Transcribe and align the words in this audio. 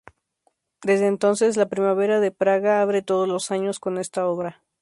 Desde 0.81 1.05
entonces, 1.05 1.57
la 1.57 1.69
"Primavera 1.69 2.19
de 2.19 2.31
Praga" 2.31 2.81
abre 2.81 3.03
todos 3.03 3.27
los 3.27 3.51
años 3.51 3.79
con 3.79 3.99
esta 3.99 4.25
obra. 4.27 4.63